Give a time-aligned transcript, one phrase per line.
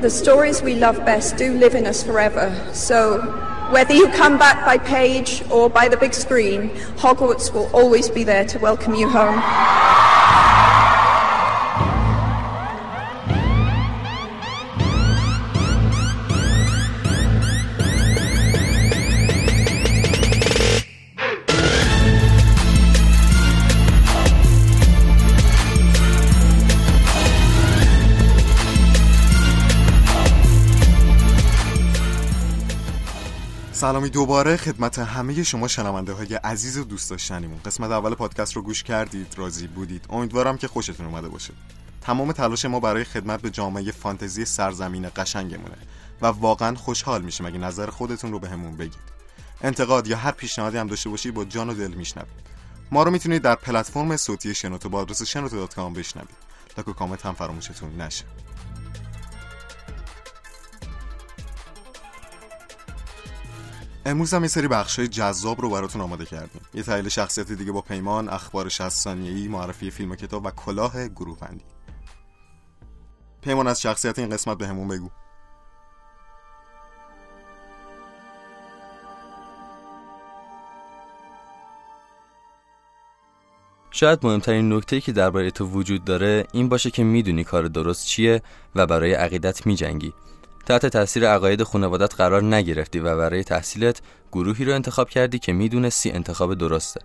[0.00, 2.54] the stories we love best do live in us forever.
[2.72, 3.20] So
[3.70, 8.22] whether you come back by page or by the big screen, Hogwarts will always be
[8.22, 9.85] there to welcome you home.
[33.86, 37.60] سلامی دوباره خدمت همه شما شنونده های عزیز و دوست داشتنیمون.
[37.64, 40.06] قسمت اول پادکست رو گوش کردید راضی بودید.
[40.10, 41.52] امیدوارم که خوشتون اومده باشه.
[42.00, 45.76] تمام تلاش ما برای خدمت به جامعه فانتزی سرزمین قشنگمونه
[46.22, 49.00] و واقعا خوشحال میشیم اگه نظر خودتون رو بهمون به بگید.
[49.62, 52.46] انتقاد یا هر پیشنهادی هم داشته باشی با جان و دل میشنوید.
[52.90, 56.36] ما رو می‌تونید در پلتفرم صوتی شنوتو با آدرس شنوتو بشنوید.
[56.76, 58.24] لایک و کامنت هم فراموشتون نشه.
[64.06, 66.60] امروز هم یه سری بخشای جذاب رو براتون آماده کردیم.
[66.74, 71.08] یه تحلیل شخصیت دیگه با پیمان اخبار 60 ثانیه‌ای معرفی فیلم و کتاب و کلاه
[71.08, 71.64] گروه بندی.
[73.40, 75.10] پیمان از شخصیت این قسمت به بگو.
[83.90, 88.42] شاید مهمترین نکته که درباره تو وجود داره این باشه که می‌دونی کار درست چیه
[88.74, 90.12] و برای عقیدت میجنگی.
[90.66, 94.00] تحت تاثیر عقاید خانوادت قرار نگرفتی و برای تحصیلت
[94.32, 97.00] گروهی رو انتخاب کردی که می‌دونستی انتخاب درسته.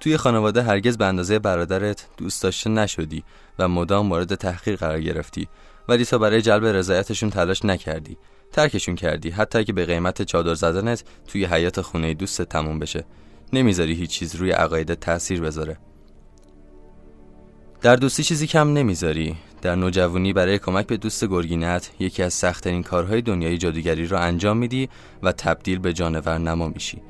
[0.00, 3.24] توی خانواده هرگز به اندازه برادرت دوست داشته نشدی
[3.58, 5.48] و مدام مورد تحقیر قرار گرفتی
[5.88, 8.16] ولی تا برای جلب رضایتشون تلاش نکردی.
[8.52, 13.04] ترکشون کردی حتی که به قیمت چادر زدنت توی حیات خونه دوست تموم بشه.
[13.52, 15.78] نمی‌ذاری هیچ چیز روی عقایدت تاثیر بذاره.
[17.80, 19.36] در دوستی چیزی کم نمی‌ذاری.
[19.62, 24.56] در نوجوانی برای کمک به دوست گرگینت یکی از سختترین کارهای دنیای جادوگری را انجام
[24.56, 24.88] میدی
[25.22, 27.02] و تبدیل به جانور نما میشی.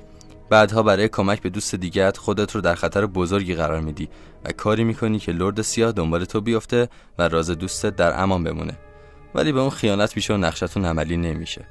[0.50, 4.08] بعدها برای کمک به دوست دیگت خودت رو در خطر بزرگی قرار میدی
[4.44, 8.78] و کاری می‌کنی که لرد سیاه دنبال تو بیفته و راز دوستت در امان بمونه.
[9.34, 11.64] ولی به اون خیانت میشه و نقشتون عملی نمیشه.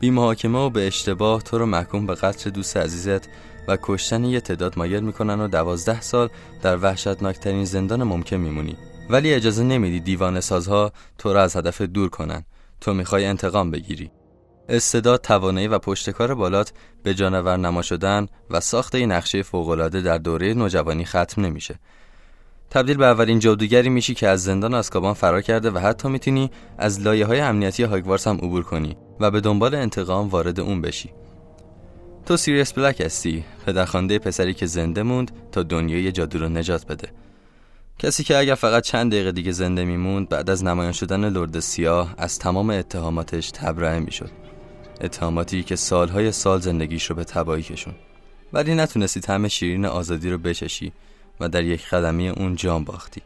[0.00, 3.28] بی محاکمه و به اشتباه تو رو محکوم به قتل دوست عزیزت
[3.68, 6.28] و کشتن یه تعداد مایل می‌کنن و دوازده سال
[6.62, 8.76] در وحشتناکترین زندان ممکن میمونی.
[9.10, 12.44] ولی اجازه نمیدی دیوان سازها تو را از هدف دور کنن.
[12.80, 14.10] تو می‌خوای انتقام بگیری.
[14.68, 16.72] استعداد توانایی و پشتکار بالات
[17.02, 21.78] به جانور نما شدن و ساخت این نقشه فوقالعاده در دوره نوجوانی ختم نمیشه.
[22.70, 27.00] تبدیل به اولین جادوگری میشی که از زندان آسکابان فرار کرده و حتی می‌تونی از
[27.00, 31.10] لایه های امنیتی هاگوارس هم عبور کنی و به دنبال انتقام وارد اون بشی.
[32.26, 33.44] تو سیریس بلک هستی.
[33.66, 37.08] پدرخوانده پسری که زنده موند تا دنیای جادو رو نجات بده.
[38.02, 42.14] کسی که اگر فقط چند دقیقه دیگه زنده میموند بعد از نمایان شدن لرد سیاه
[42.18, 44.30] از تمام اتهاماتش تبرئه می‌شد.
[45.00, 47.94] اتهاماتی که سالهای سال زندگیش رو به تباهی کشون
[48.52, 50.92] ولی نتونستی طعم شیرین آزادی رو بچشی
[51.40, 53.22] و در یک خدمی اون جان باختی.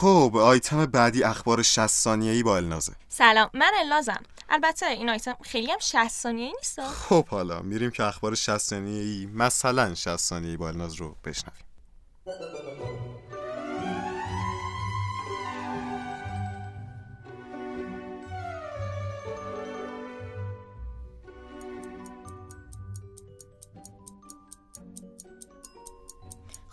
[0.00, 2.92] خب آیتم بعدی اخبار 60 ثانیه‌ای با النازه.
[3.08, 4.22] سلام من النازم.
[4.48, 9.26] البته این آیتم خیلی هم 60 ثانیه‌ای نیست خب حالا میریم که اخبار 60 ثانیه‌ای
[9.26, 11.64] مثلا 60 ثانیه‌ای با الناز رو بشنویم.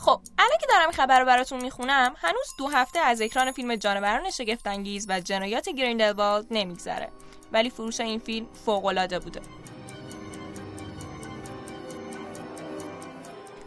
[0.05, 4.29] خب الان که دارم خبر رو براتون می‌خونم هنوز دو هفته از اکران فیلم جانوران
[4.29, 7.09] شگفتانگیز و جنایات گریندلوالد نمیگذره.
[7.51, 9.41] ولی فروش این فیلم فوقالعاده بوده.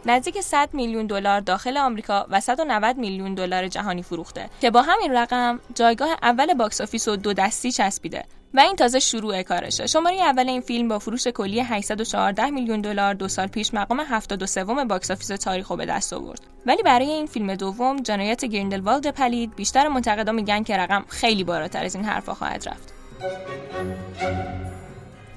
[0.05, 5.13] نزدیک 100 میلیون دلار داخل آمریکا و 190 میلیون دلار جهانی فروخته که با همین
[5.13, 8.25] رقم جایگاه اول box office و دو دستی چسبیده.
[8.53, 9.87] و این تازه شروع کارشه.
[9.87, 14.63] شماره اول این فیلم با فروش کلی 814 میلیون دلار دو سال پیش مقام 73
[14.63, 16.41] box office تاریخ به دست آورد.
[16.65, 21.85] ولی برای این فیلم دوم جنایت گریندلوالد پلید بیشتر منتقدا میگن که رقم خیلی بالاتر
[21.85, 22.93] از این حرفا خواهد رفت.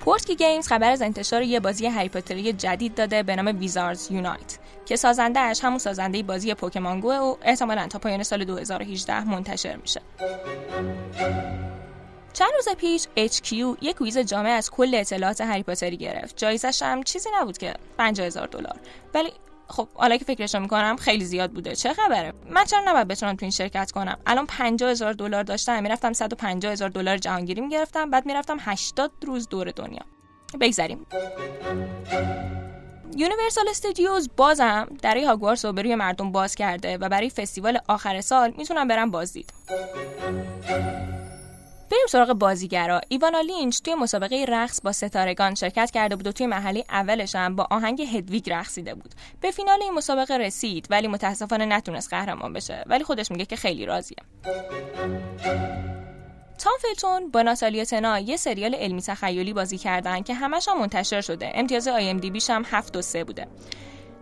[0.00, 4.96] Portkey Games خبر از انتشار یه بازی هری جدید داده به نام Wizards Unite که
[4.96, 10.00] سازندهش همون سازنده بازی Pokémon Go و احتمالاً تا پایان سال 2018 منتشر میشه.
[12.32, 13.52] چند روز پیش HQ
[13.82, 16.36] یک quiz جامع از کل اطلاعات هری پاتری گرفت.
[16.36, 18.76] جایزش هم چیزی نبود که 50000 دلار.
[19.14, 19.32] ولی
[19.68, 21.76] خب حالا که فکرشو می‌کنم خیلی زیاد بوده.
[21.76, 26.12] چه خبره؟ من چرا نباید بتونم تو این شرکت کنم؟ الان 50000 دلار داشتم می‌رفتم
[26.12, 30.02] 150000 دلار جهانگیری می‌گرفتم بعد می‌رفتم 80 روز دور دنیا.
[30.60, 31.06] بگذریم.
[33.16, 38.54] Universal Studios بازم در هاگوارتس رو به مردم باز کرده و برای فستیوال آخر سال
[38.58, 39.52] می‌تونم برم بازدید.
[41.92, 43.00] بریم سراغ بازیگرا.
[43.08, 47.56] ایوانا لینچ توی مسابقه رقص با ستارگان شرکت کرده بود و توی مرحله اولش هم
[47.56, 49.14] با آهنگ هدویگ رقصیده بود.
[49.40, 52.84] به فینال این مسابقه رسید ولی متاسفانه نتونست قهرمان بشه.
[52.86, 54.16] ولی خودش میگه که خیلی راضیه.
[56.58, 61.20] تام فلتون با ناتالیا تنا یه سریال علمی تخیلی بازی کردن که همش هم منتشر
[61.20, 61.52] شده.
[61.54, 63.46] امتیاز آی ام دی بیش هم 7 و 3 بوده.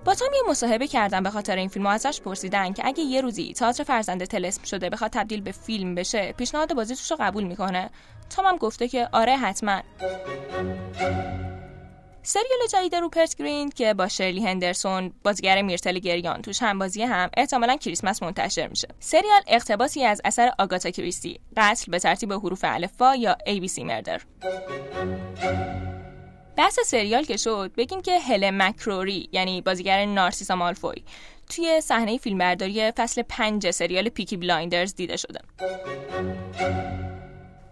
[0.05, 3.21] با تام یه مصاحبه کردم به خاطر این فیلم و ازش پرسیدن که اگه یه
[3.21, 7.45] روزی تئاتر فرزند تلسم شده بخواد تبدیل به فیلم بشه پیشنهاد بازی توش رو قبول
[7.45, 7.91] می‌کنه.
[8.37, 9.81] تام هم گفته که آره حتما.
[12.23, 17.31] سریال جدید روپرت گرین که با شرلی هندرسون بازیگر میرتل گریان توش هم بازی هم
[17.37, 18.89] احتمالا کریسمس منتشر میشه.
[19.01, 24.21] سریال اقتباسی از اثر آگاتا کریستی قتل به ترتیب حروف الفبا یا ABC مردر
[26.61, 31.05] بحث سریال که شد بگیم که هلن مک‌کروری یعنی بازیگر نارسیسا مالفوی
[31.49, 35.41] توی صحنه فیلمبرداری فصل پنج سریال Peaky Blinders دیده شده.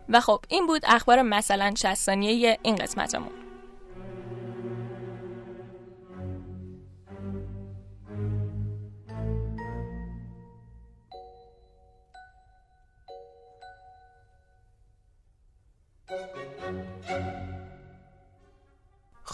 [0.08, 3.32] و خب این بود اخبار مثلا 60 این قسمتمون.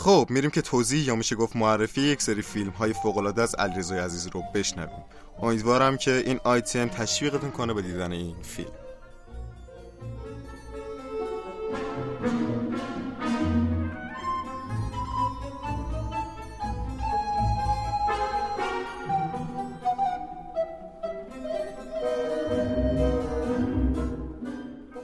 [0.05, 3.55] خب میریم که توضیح یا میشه گفت معرفی یک سری فیلم های فوق العاده از
[3.55, 5.05] علیرضا عزیز رو بشنویم.
[5.43, 8.69] امیدوارم که این آیتم تشویقتون کنه به دیدن این فیلم.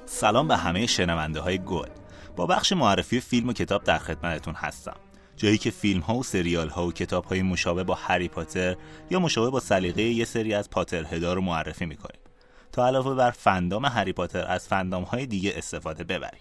[0.06, 1.99] سلام به همه شنونده های گل.
[2.40, 4.96] با بخش معرفی فیلم و کتاب در خدمتتون هستم.
[5.36, 8.76] جایی که فیلم ها و سریال ها و کتاب های مشابه با هری پاتر
[9.10, 12.20] یا مشابه با سلیقه یه سری از پاتر هدا رو معرفی می‌کنیم.
[12.72, 16.40] تا علاوه بر فندام هری پاتر از فندام های دیگه استفاده ببریم.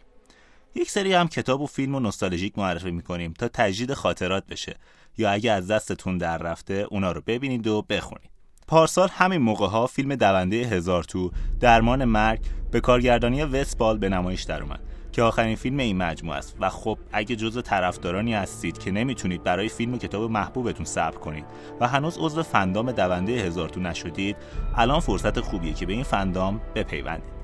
[0.75, 4.75] یک سری هم کتاب و فیلم و نوستالژیک معرفی می‌کنیم تا تجدید خاطرات بشه
[5.18, 8.30] یا اگه از دستتون در رفته اونا رو ببینید و بخونید.
[8.68, 12.40] پارسال همین موقع ها فیلم دونده هزار تو درمان مرگ
[12.72, 14.88] به کارگردانی وستبال به نمایش در اومد.
[15.11, 16.56] که آخرین فیلم این مجموعه است.
[16.59, 21.45] و خب اگه جزء طرفدارانی هستید که نمی‌تونید برای فیلم و کتاب محبوبتون صبر کنید
[21.79, 24.35] و هنوز عضو فندام دونده هزارتون نشدید
[24.75, 27.38] الان فرصت خوبیه که به این فندام بپیوندید.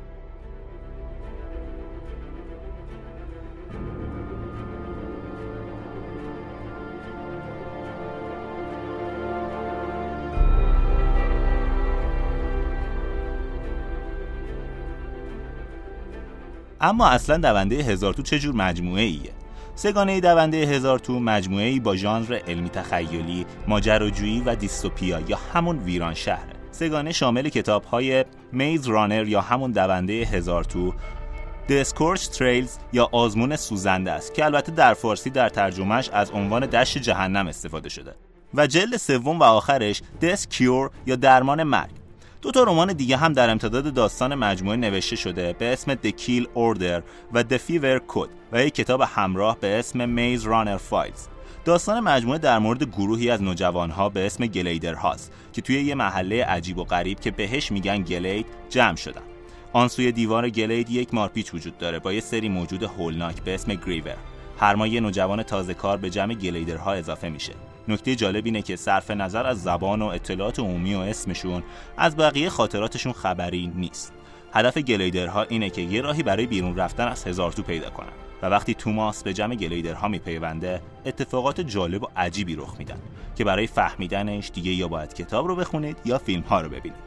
[16.85, 19.31] اما اصلا دونده هزار تو چه جور مجموعه ایه
[19.75, 25.79] سگانه دونده هزار تو مجموعه ای با ژانر علمی تخیلی، ماجراجویی و دیستوپیا یا همون
[25.79, 26.53] ویران شهره.
[26.71, 30.93] سگانه شامل کتاب های میز رانر یا همون دونده هزار تو،
[31.69, 36.97] دسکورچ تریلز یا آزمون سوزنده است که البته در فارسی در ترجمهش از عنوان دشت
[36.97, 38.15] جهنم استفاده شده.
[38.53, 42.04] و جلد سوم و آخرش دس کیور یا درمان مرگ.
[42.45, 46.43] دو تا رمان دیگه هم در امتداد داستان مجموعه نوشته شده به اسم The Kill
[46.43, 47.01] Order
[47.33, 51.19] و The Fever Code و یک کتاب همراه به اسم Maze Runner Files.
[51.65, 56.45] داستان مجموعه در مورد گروهی از نوجوانها به اسم گلیدر هاست که توی یه محله
[56.45, 59.21] عجیب و غریب که بهش میگن گلید جمع شدن.
[59.73, 63.73] آن سوی دیوار گلید یک مارپیچ وجود داره با یه سری موجود هولناک به اسم
[63.73, 64.17] گریور
[64.59, 67.53] هر ماه یه نوجوان تازه کار به جمع گلیدرها اضافه میشه.
[67.87, 71.63] نکته جالب اینه که صرف نظر از زبان و اطلاعات عمومی و اسمشون
[71.97, 74.13] از بقیه خاطراتشون خبری نیست.
[74.53, 78.45] هدف گلیدرها اینه که یه راهی برای بیرون رفتن از هزار تو پیدا کنن و
[78.45, 82.97] وقتی توماس به جمع گلیدرها میپیونده اتفاقات جالب و عجیبی رخ میدن
[83.35, 87.05] که برای فهمیدنش دیگه یا باید کتاب رو بخونید یا فیلم ها رو ببینید.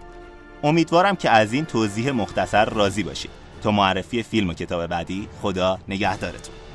[0.63, 3.31] امیدوارم که از این توضیح مختصر راضی باشید.
[3.63, 6.68] تا معرفی فیلم و کتاب بعدی خدا نگهدارتون.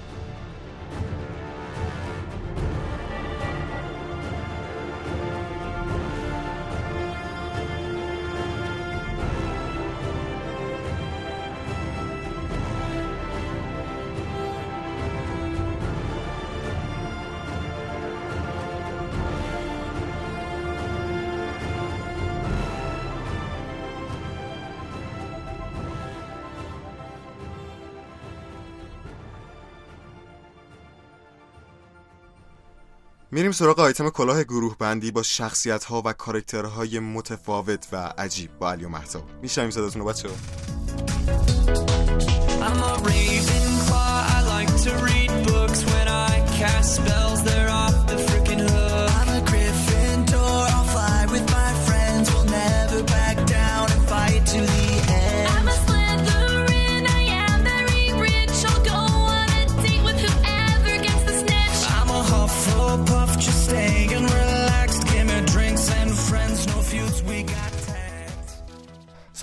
[33.33, 38.71] میریم سراغ آیتم کلاه گروه بندی با شخصیت ها و کارکترهای متفاوت و عجیب با
[38.71, 40.29] علی و مهتاب میشنیم صداتون رو بچه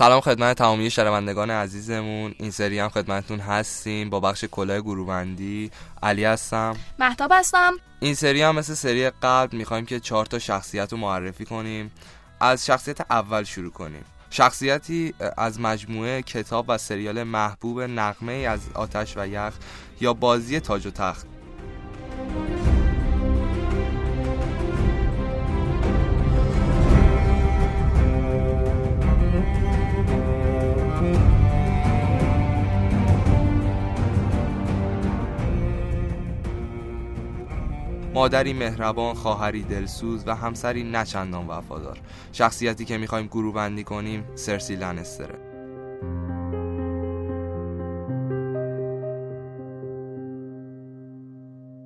[0.01, 2.35] سلام خدمت تمامی شنوندگان عزیزمون.
[2.39, 4.09] این سری هم خدمتتون هستیم.
[4.09, 5.71] با بخش کلاه گروهبندی.
[6.03, 6.75] علی هستم.
[6.99, 7.73] مهتاب هستم.
[7.99, 11.91] این سری هم مثل سری قبل می‌خوایم که چهار تا شخصیت رو معرفی کنیم.
[12.39, 14.05] از شخصیت اول شروع کنیم.
[14.29, 19.53] شخصیتی از مجموعه کتاب و سریال محبوب نقمه از آتش و یخ
[19.99, 21.27] یا بازی تاج و تخت.
[38.21, 41.99] مادری مهربان، خواهری دلسوز و همسری نچندان وفادار.
[42.31, 45.39] شخصیتی که می‌خوایم گروه بندی کنیم سرسی لنستره.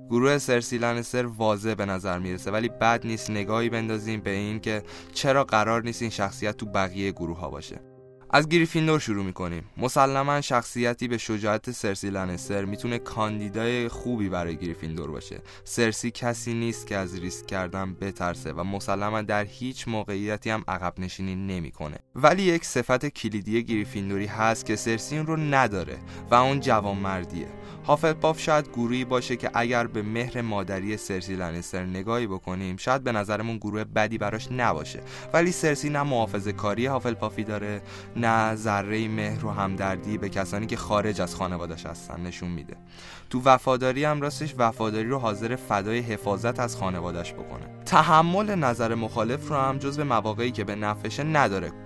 [0.09, 4.83] گروه سرسی لنستر واضح به نظر می‌رسه ولی بد نیست نگاهی بندازیم به این که
[5.13, 7.94] چرا قرار نیست این شخصیت تو بقیه گروه ها باشه
[8.35, 9.63] از گریفیندور شروع می‌کنیم.
[9.77, 15.41] مسلما شخصیتی به شجاعت سرسی لنستر می‌تونه کاندیدای خوبی برای گریفیندور باشه.
[15.63, 20.93] سرسی کسی نیست که از ریسک کردن بترسه و مسلما در هیچ موقعیتی هم عقب
[20.99, 21.97] نشینی نمی‌کنه.
[22.15, 25.97] ولی یک صفت کلیدی گریفیندوری هست که سرسی رو نداره
[26.31, 27.47] و اون جوانمردیه.
[27.87, 33.11] هافلپاف شاید گروهی باشه که اگر به مهر مادری سرسی لنستر نگاهی بکنیم شاید به
[33.11, 34.99] نظرمون گروه بدی براش نباشه.
[35.33, 37.81] ولی سرسی نه محافظه کاری هافلپافی داره
[38.25, 42.77] نه ذره مهر و همدردی به کسانی که خارج از خانوادش هستن نشون میده.
[43.29, 47.83] تو وفاداری هم راستش وفاداری رو حاضر فدای حفاظت از خانوادش بکنه.
[47.85, 51.84] تحمل نظر مخالف رو هم جز به مواقعی که به نفشه نداره.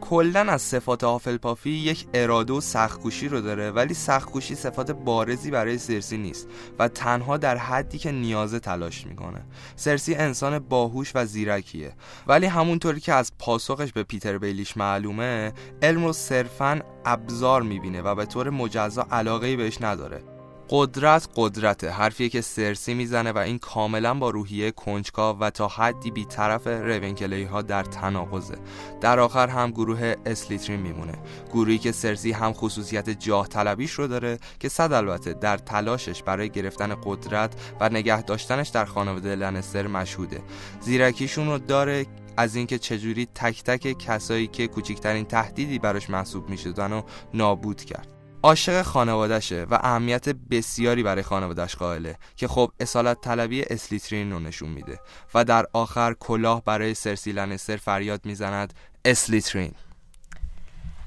[0.00, 1.04] کلا از صفات
[1.38, 6.88] پافی یک اراده و سختکوشی رو داره ولی سختکوشی صفات بارزی برای سرسی نیست و
[6.88, 9.44] تنها در حدی که نیازه تلاش می‌کنه.
[9.76, 11.92] سرسی انسان باهوش و زیرکیه.
[12.26, 15.52] ولی همونطوری که از پاسخش به پیتر بیلیش معلومه
[15.82, 20.37] علم رو صرفا ابزار می‌بینه و به طور مجزا علاقه بهش نداره.
[20.70, 26.10] قدرت قدرته حرفیه که سرسی می‌زنه و این کاملا با روحیه کنجکاو و تا حدی
[26.10, 28.58] بیطرف رونکلی ها در تناقضه.
[29.00, 31.18] در آخر هم گروه اسلیترین میمونه.
[31.52, 36.50] گروهی که سرسی هم خصوصیت جاه طلبیش رو داره که صد البته در تلاشش برای
[36.50, 40.40] گرفتن قدرت و نگه داشتنش در خانواده لنستر مشهوده.
[40.80, 42.06] زیرکیشون رو داره
[42.36, 47.02] از اینکه چجوری تک تک کسایی که کوچکترین تهدیدی براش محسوب می‌شدن و
[47.34, 48.17] نابود کرد.
[48.42, 54.68] عاشق خانوادشه و اهمیت بسیاری برای خانوادش قائله که خب اصالت طلبی اسلیترین رو نشون
[54.68, 55.00] میده
[55.34, 59.72] و در آخر کلاه برای سرسی لنستر فریاد می‌زند اسلیترین.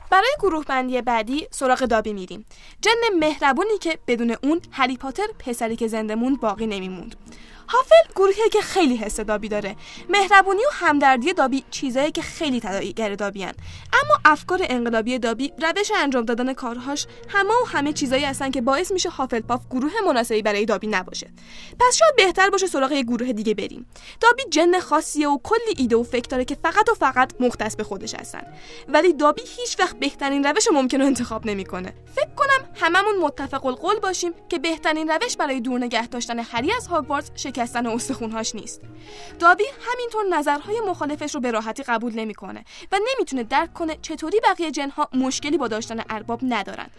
[0.10, 2.46] برای گروه بندی بعدی سراغ دابی میریم.
[2.82, 7.16] جن مهربونی که بدون اون هری پاتر پسری که زنده موند باقی نمیموند.
[7.72, 9.76] هافل گروهی که خیلی حس دابی داره.
[10.10, 13.54] مهربونی و همدردی دابی چیزایی که خیلی تداعیگر دابی هن.
[13.94, 18.92] اما افکار انقلابی دابی روش انجام دادن کارهاش همه و همه چیزایی هستن که باعث
[18.92, 19.10] میشه
[19.48, 21.30] پاف گروه مناسبی برای دابی نباشه.
[21.80, 23.86] پس شاید بهتر باشه سراغ یه گروه دیگه بریم.
[24.22, 27.84] دابی جن خاصیه و کلی ایده و فکر داره که فقط و فقط مختص به
[27.84, 28.42] خودش هستن.
[28.88, 31.94] ولی دابی هیچ وقت بهترین روش ممکن رو انتخاب نمی‌کنه.
[32.16, 36.88] فکر کنم هممون متفق القول باشیم که بهترین روش برای دور نگه داشتن هری از
[36.88, 38.82] هاگوارتس شکستن استخونهاش نیست.
[39.40, 44.72] دابی همینطور نظرهای مخالفش رو به راحتی قبول نمی‌کنه و نمی‌تونه درک کنه چطوری بقیه
[44.72, 46.90] جنها مشکلی با داشتن ارباب ندارن.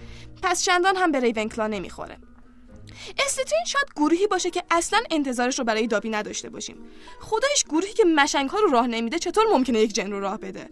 [0.42, 2.16] پس چندان هم به ریونکلا نمی‌خوره.
[3.26, 6.76] استرین شاید گروهی باشه که اصلا انتظارش رو برای دابی نداشته باشیم.
[7.20, 10.70] خدایش گروهی که مشنگ ها رو راه نمیده چطور ممکنه یک جن رو راه بده؟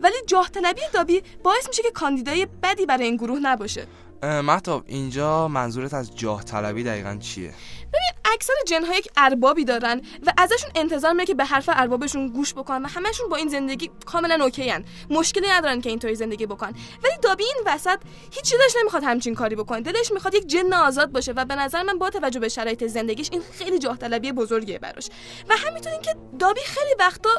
[0.00, 0.48] ولی جاه
[0.92, 3.86] دابی باعث میشه که کاندیدای بدی برای این گروه نباشه.
[4.22, 7.54] محتاب اینجا منظورت از جاه طلبی دقیقا چیه؟
[7.92, 12.54] ببین اکثر جنها یک اربابی دارن و ازشون انتظار میره که به حرف اربابشون گوش
[12.54, 14.84] بکنن و همشون با این زندگی کاملا اوکی هن.
[15.10, 16.74] مشکلی ندارن که اینطوری زندگی بکنن
[17.04, 17.98] ولی دابی این وسط
[18.30, 19.80] هیچ دلش نمی‌خواد همچین کاری بکنه.
[19.80, 23.28] دلش می‌خواد یک جن آزاد باشه و به نظر من با توجه به شرایط زندگیش
[23.32, 25.08] این خیلی جاه طلبی بزرگیه براش.
[25.48, 27.30] و همینطور که دابی خیلی وقتا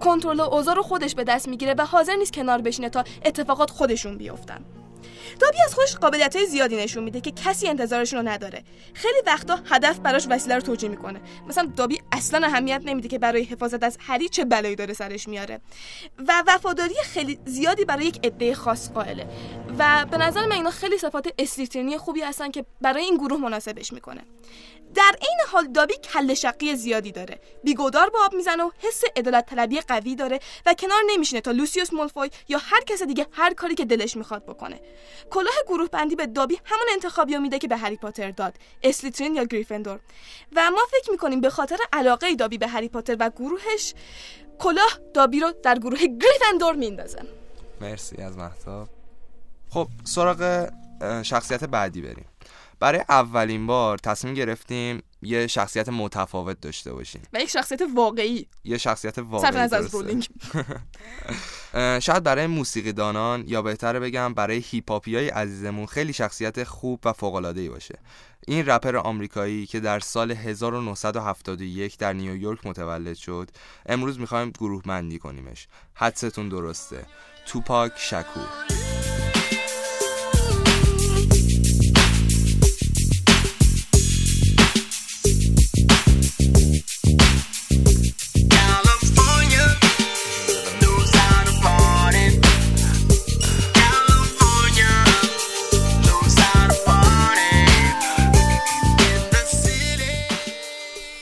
[0.00, 4.18] کنترل اوضاع رو خودش به دست می‌گیره و حاضر نیست کنار بشینه تا اتفاقات خودشون
[4.18, 4.64] بیفتن.
[5.40, 8.64] دابی از خودش قابلیت های زیادی نشون میده که کسی انتظارشون رو نداره.
[8.94, 11.20] خیلی وقتا هدف براش وسیله رو توجیه می‌کنه.
[11.46, 15.60] مثلا دابی اصلا اهمیت نمیده که برای حفاظت از هری چه بلایی داره سرش میاره.
[16.28, 19.26] و وفاداری خیلی زیادی برای یک عده خاص قائله.
[19.78, 23.92] و به نظر من اینا خیلی صفات اسلیترینی خوبی هستن که برای این گروه مناسبش
[23.92, 24.24] می‌کنه.
[24.94, 27.40] در این حال دابی کل شقی زیادی داره.
[27.64, 31.92] بیگودار به آب می‌زنه و حس عدالت طلبی قوی داره و کنار نمیشینه تا لوسیوس
[31.92, 34.80] مولفوی یا هر کس دیگه هر کاری که دلش می‌خواد بکنه.
[35.30, 38.54] کلاه گروه بندی به دابی همون انتخابی میده که به هری پاتر داد.
[38.82, 40.00] اسلیترین یا گریفندور.
[40.56, 43.94] و ما فکر می‌کنیم به خاطر علاقه دابی به هری پاتر و گروهش
[44.58, 47.22] کلاه دابی رو در گروه گریفندور میندازه.
[47.80, 48.88] مرسی از محتاب.
[49.70, 50.70] خب سراغ
[51.22, 52.29] شخصیت بعدی بریم.
[52.80, 57.22] برای اولین بار تصمیم گرفتیم یه شخصیت متفاوت داشته باشیم.
[57.32, 58.46] و یک شخصیت واقعی.
[58.64, 60.26] یه شخصیت واقعی از رولینگ
[62.06, 67.12] شاید برای موسیقی دانان یا بهتره بگم برای هیپاپی های عزیزمون خیلی شخصیت خوب و
[67.12, 67.98] فوق العاده ای باشه.
[68.46, 73.50] این رپر آمریکایی که در سال 1971 در نیویورک متولد شد
[73.86, 75.68] امروز می‌خوایم گروه مندی کنیمش.
[75.94, 77.06] حدستون درسته.
[77.46, 78.79] توپاک شکور.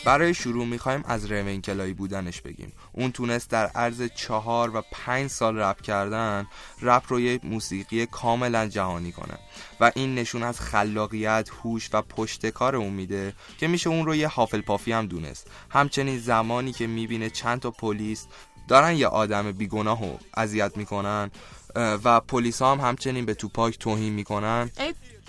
[0.08, 1.26] برای شروع می‌خوایم از
[1.64, 2.72] کلایی بودنش بگیم.
[2.92, 6.46] اون تونست در عرض چهار و پنج سال رپ کردن
[6.82, 9.38] رپ رو یه موسیقی کاملا جهانی کنه.
[9.80, 14.28] و این نشون از خلاقیت، هوش و پشتکار اون میده که میشه اون رو یه
[14.28, 15.46] حافل پافی هم دونست.
[15.70, 18.26] همچنین زمانی که می‌بینه چند تا پلیس
[18.68, 21.30] دارن یه آدم بیگناه رو اذیت می‌کنن
[21.74, 24.70] و پلیس هم همچنین به توپاک توهین می‌کنن.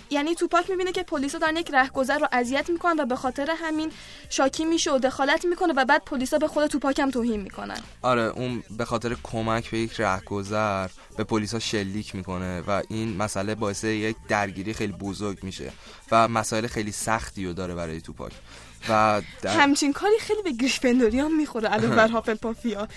[0.10, 3.92] یعنی توپاک می‌بینه که پلیسا دارن یک رهگذر رو اذیت می‌کنن و به خاطر همین
[4.30, 7.78] شاکی میشه و دخالت می‌کنه و بعد پلیسا به خود توپاک هم توهین می‌کنن.
[8.02, 13.56] آره اون به خاطر کمک به یک رهگذر به پلیسا شلیک می‌کنه و این مسئله
[13.56, 15.72] باعث یک درگیری خیلی بزرگ میشه
[16.12, 18.32] و مسائل خیلی سختی رو داره برای توپاک.
[18.90, 19.58] و در...
[19.58, 22.88] همچین کاری خیلی به گریفندوری هم می‌خوره الان بر هافل پافیا.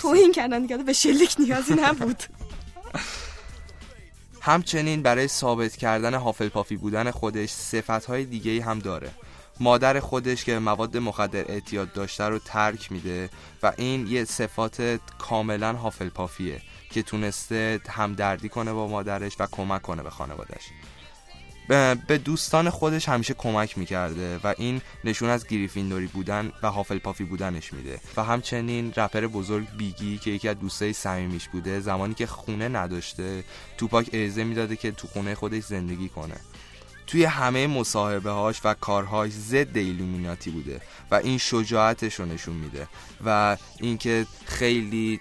[0.00, 2.22] توهین کردن دیگه به شلیک نیازی نبود.
[4.44, 9.10] همچنین برای ثابت کردن پافی بودن خودش صفتهای دیگه هم داره.
[9.60, 13.30] مادر خودش که مواد مخدر اعتیاد داشته رو ترک میده
[13.62, 15.72] و این یه صفات کاملا
[16.14, 20.70] پافیه که تونسته همدردی کنه با مادرش و کمک کنه به خانوادش
[21.68, 27.24] به دوستان خودش همیشه کمک می‌کرده و این نشون از گریفیندوری بودن و حافل پافی
[27.24, 28.00] بودنش میده.
[28.16, 33.44] و همچنین رپر بزرگ بیگی که یکی از دوستای صمیمیش بوده زمانی که خونه نداشته
[33.78, 36.36] توپاک اعزه می‌داده که تو خونه خودش زندگی کنه.
[37.06, 42.88] توی همه مصاحبه هاش و کارهاش ضد ایلومیناتی بوده و این شجاعتش رو نشون میده
[43.24, 45.20] و اینکه خیلی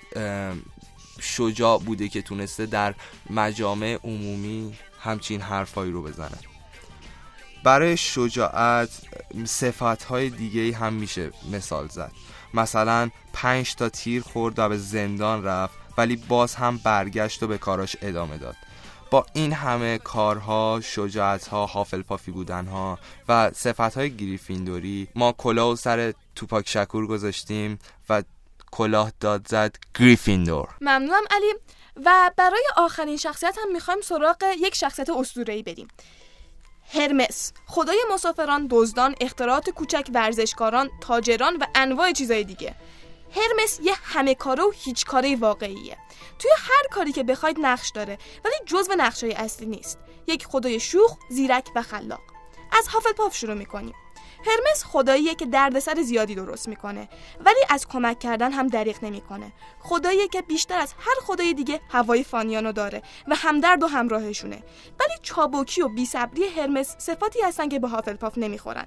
[1.19, 2.93] شجاع بوده که تونسته در
[3.29, 6.37] مجامع عمومی همچین حرفایی رو بزنه.
[7.63, 8.89] برای شجاعت
[9.45, 12.11] صفت های دیگه هم میشه مثال زد.
[12.53, 17.57] مثلا پنج تا تیر خورد و به زندان رفت ولی باز هم برگشت و به
[17.57, 18.55] کاراش ادامه داد.
[19.11, 25.75] با این همه کارها، شجاعتها، حافل پافی بودنها و صفت های گریفیندوری ما کلاه و
[25.75, 28.23] سر توپاک شکور گذاشتیم و
[28.71, 30.67] کلاه داد زد گریفیندور.
[30.81, 31.53] ممنونم علی.
[32.05, 35.87] و برای آخرین شخصیت هم می‌خوایم سراغ یک شخصیت اسطوره‌ای بریم.
[36.93, 42.75] هرمس خدای مسافران دزدان اختراعات کوچک ورزشکاران تاجران و انواع چیزای دیگه.
[43.35, 45.97] هرمس یه همه کاره و هیچ کاره واقعیه.
[46.39, 49.99] توی هر کاری که بخواید نقش داره ولی جزو نقشای اصلی نیست.
[50.27, 52.21] یک خدای شوخ زیرک و خلاق.
[52.77, 53.95] از هافلپاف شروع می‌کنیم.
[54.45, 57.09] هرمس خداییه که دردسر زیادی درست می‌کنه.
[57.45, 59.51] ولی از کمک کردن هم دریغ نمی‌کنه.
[59.79, 64.63] خداییه که بیشتر از هر خدای دیگه هوای فانیانو داره و همدرد و همراهشونه.
[64.99, 68.85] ولی چابکی و بیصبری هرمس صفاتی هستن که به هافلپاف نمی‌خورن.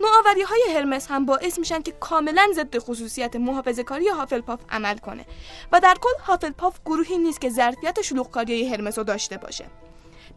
[0.00, 5.26] نوآوری های هرمس هم باعث میشن که کاملا ضد خصوصیت محافظه کاری هافلپاف عمل کنه.
[5.72, 9.64] و در کل هافلپاف گروهی نیست که ظرفیت شلوغکاری هرمس رو داشته باشه.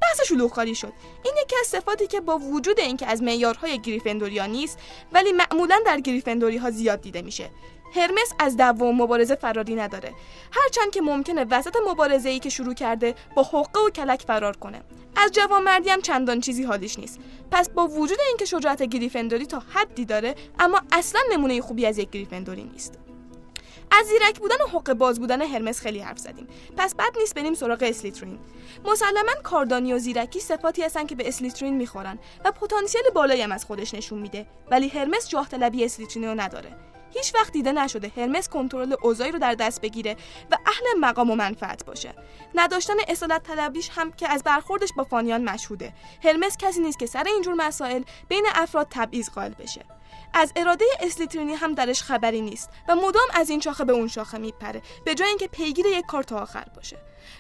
[0.02, 0.94] بحث شلوغ شد.
[1.26, 4.80] این یکی از صفاتی که با وجود اینکه از معیارهای گریفندوریا نیست
[5.12, 7.50] ولی معمولا در گریفندوری ها زیاد دیده میشه.
[7.96, 10.14] هرمس از دعوا و مبارزه فراری نداره.
[10.52, 14.82] هرچند که ممکنه وسط مبارزه ای که شروع کرده با حقه و کلک فرار کنه.
[15.16, 17.20] از جوانمردی هم چندان چیزی حالیش نیست.
[17.52, 22.10] پس با وجود اینکه شجاعت گریفندوری تا حدی داره اما اصلا نمونه خوبی از یک
[22.10, 23.09] گریفندوری نیست.
[23.92, 26.48] از زیرک بودن و حق باز بودن هرمس خیلی حرف زدیم.
[26.78, 28.40] پس بد نیست بریم سراغ اسلیترین.
[28.86, 33.66] مسلما کاردانی و زیرکی صفاتی هستن که به اسلیترین می‌خورن و پتانسیل بالایی هم از
[33.66, 34.48] خودش نشون میده.
[34.72, 36.76] ولی هرمس جاه طلبی اسلیترین رو نداره.
[37.14, 40.16] هیچ وقت دیده نشده هرمس کنترل اوضاعی رو در دست بگیره
[40.52, 42.14] و اهل مقام و منفعت باشه.
[42.56, 45.94] نداشتن اصالت طلبیش هم که از برخوردش با فانیان مشهوده.
[46.24, 49.86] هرمس کسی نیست که سر اینجور مسائل بین افراد تبعیض قائل بشه.
[50.34, 54.38] از اراده اسلیترینی هم درش خبری نیست و مدام از این شاخه به اون شاخه
[54.38, 56.98] میپره به جای اینکه پیگیر یک کار تا آخر باشه.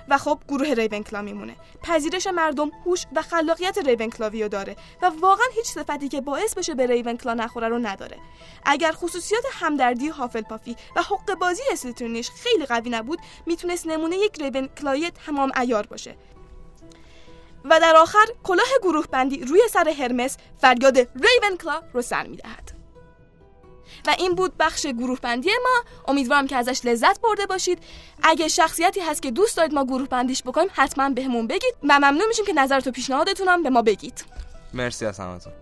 [0.09, 1.55] و خب گروه ریونکلا میمونه.
[1.83, 6.85] پذیرش مردم هوش و خلاقیت ریونکلاویو داره و واقعا هیچ صفتی که باعث بشه به
[6.85, 8.17] ریونکلا نخوره رو نداره.
[8.65, 10.11] اگر خصوصیات همدردی
[10.49, 16.15] پافی و حق بازی اسلیترینیش خیلی قوی نبود می‌تونست نمونه یک ریونکلای تمام ایار باشه.
[17.65, 22.71] و در آخر کلاه گروه بندی روی سر هرمس فریاد ریونکلا رو سر می‌دهد.
[24.07, 25.83] و این بود بخش گروه بندی ما.
[26.07, 27.79] امیدوارم که ازش لذت برده باشید.
[28.23, 31.73] اگه شخصیتی هست که دوست دارید ما گروه بندیش بکنیم حتما بهمون بگید.
[31.83, 34.25] و ممنون میشیم که نظرت و پیشنهادتونم به ما بگید.
[34.73, 35.53] مرسی از همتون.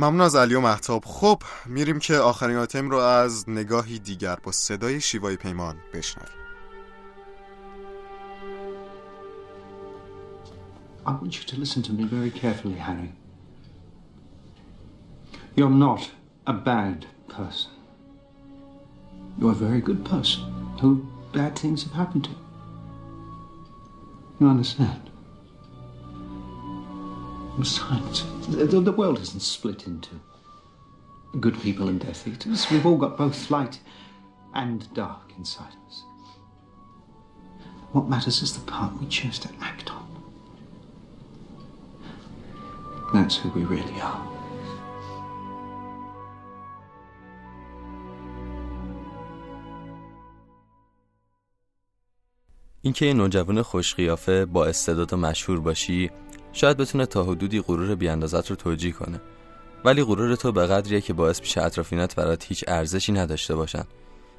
[0.00, 4.52] ممنون از علی و محتاب خب میریم که آخرین آیتم رو از نگاهی دیگر با
[4.52, 6.30] صدای شیوای پیمان بشنویم
[11.06, 13.12] I want you to listen to me very carefully, Harry.
[15.56, 16.10] You're not
[16.46, 17.72] a bad person.
[19.38, 20.42] You're a very good person
[20.80, 20.90] who
[21.32, 22.34] bad things have happened to.
[24.38, 25.09] You understand?
[27.59, 30.19] Besides, the, the world isn't split into
[31.39, 32.69] good people and Death Eaters.
[32.69, 33.79] We've all got both light
[34.53, 36.03] and dark inside us.
[37.91, 40.05] What matters is the part we choose to act on.
[43.13, 44.35] That's who we really are.
[52.81, 56.11] اینکه یه نوجوان خوشقیافه با استعداد مشهور باشی
[56.52, 59.20] شاید بتونه تا حدودی غرور بیاندازت رو توجیه کنه.
[59.84, 63.84] ولی غرور تو به قدریه که باعث میشه اطرافینات برات هیچ ارزشی نداشته باشن.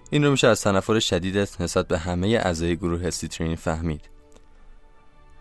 [0.09, 4.09] این رو میشه از تنفر شدیدت نسبت به همه اعضای گروه سیترین فهمید.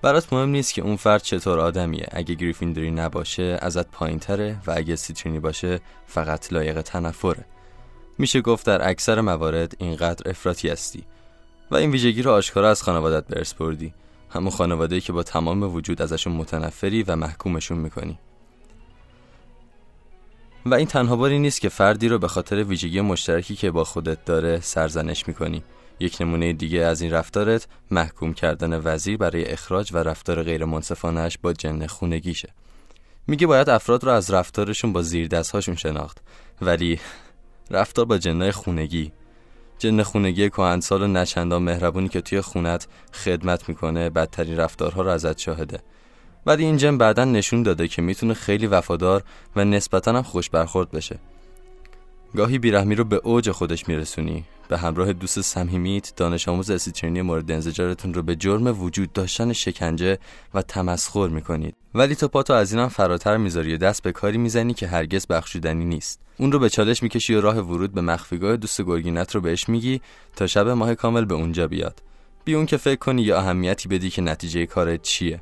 [0.02, 2.06] برات مهم نیست که اون فرد چطور آدمیه.
[2.10, 7.44] اگه گریفیندوری نباشه ازت پایینتره و اگه سیترینی باشه فقط لایق تنفره.
[8.18, 11.04] میشه گفت در اکثر موارد اینقدر افراطی هستی.
[11.70, 13.94] و این ویژگی رو آشکارا از خانوادت برس بردی.
[14.30, 18.18] همون خانواده که با تمام وجود ازشون متنفری و محکومشون می‌کنی.
[20.66, 24.24] و این تنها باری نیست که فردی رو به خاطر ویژگی مشترکی که با خودت
[24.24, 25.62] داره سرزنش می‌کنی.
[26.00, 31.38] یک نمونه دیگه از این رفتارت محکوم کردن وزیر برای اخراج و رفتار غیر منصفانش
[31.38, 32.54] با جن خونگیشه.
[33.26, 36.18] میگه باید افراد رو از رفتارشون با زیر هاشون شناخت.
[36.62, 37.00] ولی
[37.70, 39.12] رفتار با جنای خونگی
[39.80, 45.38] جن خونگی کهنسال و نچندان مهربونی که توی خونت خدمت می‌کنه بدترین رفتارها رو ازت
[45.38, 45.78] شاهده.
[46.46, 49.22] ولی این جن بعدا نشون داده که می‌تونه خیلی وفادار
[49.56, 51.18] و نسبتا هم خوش برخورد بشه.
[52.36, 54.44] گاهی بیرحمی رو به اوج خودش میرسونی.
[54.68, 60.18] به همراه دوست سمیمیت دانش آموز اسیترینی مورد انزجارتون رو به جرم وجود داشتن شکنجه
[60.54, 64.74] و تمسخر می‌کنید ولی تو پاتو از اینم فراتر می‌ذاری و دست به کاری می‌زنی
[64.74, 66.20] که هرگز بخشودنی نیست.
[66.38, 70.00] اون رو به چالش می‌کشی و راه ورود به مخفیگاه دوست گرگینت رو بهش میگی
[70.36, 72.02] تا شب ماه کامل به اونجا بیاد.
[72.44, 75.40] بی اون که فکر کنی یا اهمیتی بدی که نتیجه کارت چیه.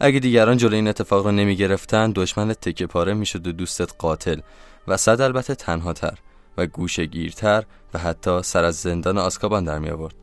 [0.00, 4.40] اگه دیگران جلوی این اتفاق رو نمی‌گرفتن دشمنت تکه پاره می‌شد و دوستت قاتل.
[4.88, 6.18] و صد البته تنها تر
[6.56, 7.64] و گوشه گیرتر
[7.94, 10.14] و حتی سر از زندان آسکابان در می آورد.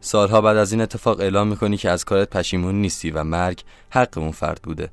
[0.00, 4.18] سالها بعد از این اتفاق اعلام می‌کنی که از کارت پشیمون نیستی و مرگ حق
[4.18, 4.90] اون فرد بوده.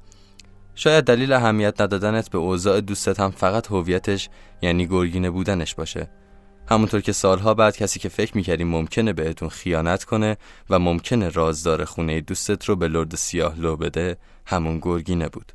[0.76, 4.30] شاید دلیل اهمیت ندادنت به اوضاع دوستت هم فقط هویتش
[4.62, 6.10] یعنی گرگینه بودنش باشه.
[6.70, 10.38] همونطور که سالها بعد کسی که فکر می‌کردی ممکنه بهتون خیانت کنه
[10.70, 15.52] و ممکنه رازدار خونه دوستت رو به لرد سیاه لو بده همون گرگینه بود.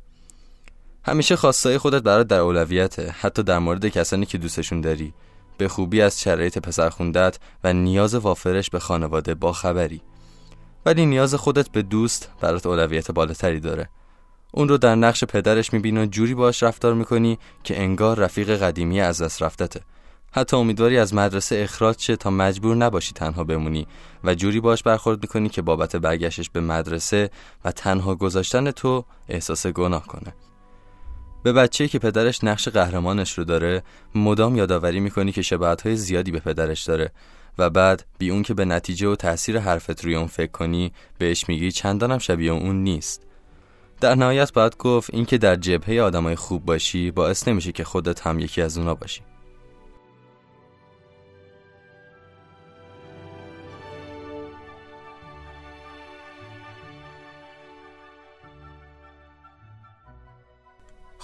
[1.07, 5.13] همیشه خواستای خودت برات در اولویته حتی در مورد کسانی که دوستشون داری.
[5.57, 10.01] به خوبی از شرایط پسر خوندت و نیاز وافرش به خانواده با خبری.
[10.85, 13.89] ولی نیاز خودت به دوست برات اولویت بالاتری داره.
[14.51, 19.01] اون رو در نقش پدرش می‌بینی و جوری باش رفتار می‌کنی که انگار رفیق قدیمی
[19.01, 19.81] از دست رفتته.
[20.31, 23.87] حتی امیدواری از مدرسه اخراج شه تا مجبور نباشی تنها بمونی
[24.23, 27.29] و جوری باش برخورد می‌کنی که بابت برگشتش به مدرسه
[27.65, 30.33] و تنها گذاشتن تو احساس گناه کنه.
[31.47, 33.83] به بچه که پدرش نقش قهرمانش رو داره
[34.15, 37.11] مدام یادآوری می‌کنی که شباهت زیادی به پدرش داره
[37.57, 41.49] و بعد بی اون که به نتیجه و تاثیر حرفت روی اون فکر کنی بهش
[41.49, 43.21] میگی چندانم شبیه اون نیست.
[44.01, 48.39] در نهایت باید گفت اینکه در جبهه آدمای خوب باشی باعث نمیشه که خودت هم
[48.39, 49.21] یکی از اونا باشی.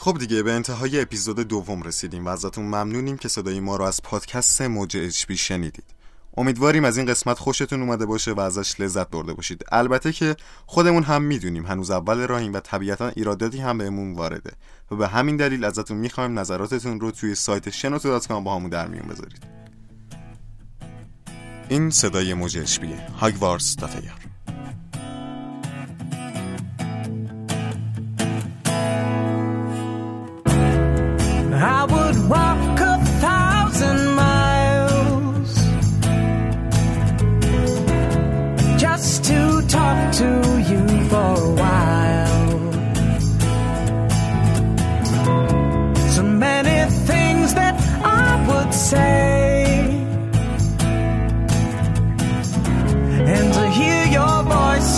[0.03, 4.01] خب دیگه به انتهای اپیزود دوم رسیدیم و ازتون ممنونیم که صدای ما رو از
[4.03, 5.83] پادکست موج اچ شنیدید.
[6.37, 9.63] امیدواریم از این قسمت خوشتون اومده باشه و ازش لذت برده باشید.
[9.71, 10.35] البته که
[10.65, 14.51] خودمون هم می‌دونیم هنوز اول راهیم و طبیعتا ایراداتی هم بهمون وارده.
[14.91, 19.07] و به همین دلیل ازتون می‌خوایم نظراتتون رو توی سایت شنوتو با همون در میون
[19.07, 19.43] بذارید.
[21.69, 22.79] این صدای موج اچ
[23.19, 23.75] هاگوارس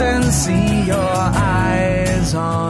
[0.01, 2.64] and see your eyes on.